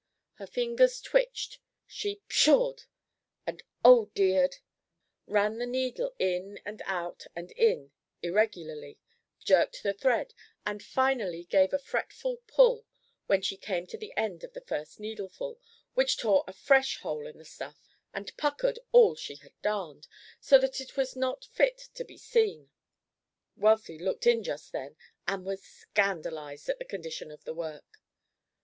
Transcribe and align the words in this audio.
Her 0.39 0.47
fingers 0.47 0.99
twitched, 0.99 1.59
she 1.85 2.23
"pshawed," 2.27 2.85
and 3.45 3.61
"oh 3.85 4.09
deared," 4.15 4.55
ran 5.27 5.59
the 5.59 5.67
needle 5.67 6.15
in 6.17 6.57
and 6.65 6.81
out 6.85 7.27
and 7.35 7.51
in 7.51 7.91
irregularly, 8.23 8.97
jerked 9.43 9.83
the 9.83 9.93
thread, 9.93 10.33
and 10.65 10.81
finally 10.81 11.43
gave 11.43 11.71
a 11.71 11.77
fretful 11.77 12.37
pull 12.47 12.87
when 13.27 13.43
she 13.43 13.57
came 13.57 13.85
to 13.85 13.97
the 13.99 14.11
end 14.17 14.43
of 14.43 14.53
the 14.53 14.61
first 14.61 14.99
needleful, 14.99 15.59
which 15.93 16.17
tore 16.17 16.43
a 16.47 16.53
fresh 16.53 16.97
hole 17.01 17.27
in 17.27 17.37
the 17.37 17.45
stuff 17.45 17.87
and 18.11 18.35
puckered 18.37 18.79
all 18.91 19.13
she 19.15 19.35
had 19.35 19.53
darned, 19.61 20.07
so 20.39 20.57
that 20.57 20.81
it 20.81 20.97
was 20.97 21.15
not 21.15 21.45
fit 21.45 21.77
to 21.93 22.03
be 22.03 22.17
seen. 22.17 22.71
Wealthy 23.55 23.99
looked 23.99 24.25
in 24.25 24.41
just 24.43 24.71
then, 24.71 24.95
and 25.27 25.45
was 25.45 25.61
scandalized 25.63 26.67
at 26.69 26.79
the 26.79 26.85
condition 26.85 27.29
of 27.29 27.43
the 27.43 27.53
work. 27.53 28.01